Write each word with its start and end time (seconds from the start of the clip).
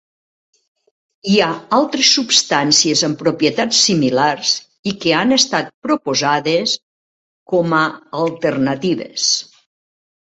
Hi 1.31 1.35
ha 1.39 1.49
altres 1.79 2.13
substàncies 2.15 3.03
amb 3.07 3.19
propietats 3.19 3.81
similars 3.89 4.53
i 4.93 4.95
que 5.05 5.13
han 5.19 5.37
estat 5.39 5.69
proposades 5.89 6.75
com 7.53 7.77
a 7.81 7.83
alternatives. 8.25 9.29